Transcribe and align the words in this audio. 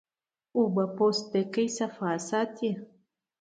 اوبه 0.57 0.83
د 0.89 0.91
پوستکي 0.95 1.67
صفا 1.77 2.11
ساتي 2.29 2.71